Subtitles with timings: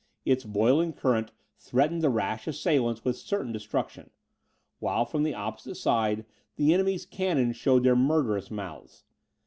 [0.25, 4.09] Its boiling current threatened the rash assailants with certain destruction,
[4.79, 9.03] while from the opposite side the enemy's cannon showed their murderous mouths.